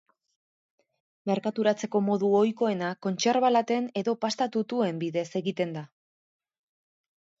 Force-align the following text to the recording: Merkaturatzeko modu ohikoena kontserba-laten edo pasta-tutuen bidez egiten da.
Merkaturatzeko 1.31 2.01
modu 2.07 2.31
ohikoena 2.39 2.89
kontserba-laten 3.07 3.91
edo 4.03 4.17
pasta-tutuen 4.25 5.03
bidez 5.05 5.27
egiten 5.41 5.77
da. 5.81 5.85